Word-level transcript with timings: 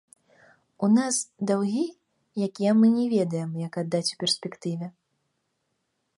У 0.85 0.87
нас 0.97 1.15
даўгі, 1.51 1.85
якія 2.47 2.71
мы 2.81 2.87
не 2.97 3.05
ведаем, 3.15 3.51
як 3.67 3.73
аддаць 3.85 4.05
у 4.17 4.19
перспектыве. 4.27 4.87